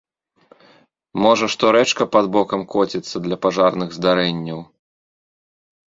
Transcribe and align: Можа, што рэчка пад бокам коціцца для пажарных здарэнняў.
Можа, 1.23 1.45
што 1.55 1.65
рэчка 1.77 2.03
пад 2.15 2.25
бокам 2.39 2.61
коціцца 2.75 3.17
для 3.29 3.37
пажарных 3.47 3.89
здарэнняў. 4.01 4.59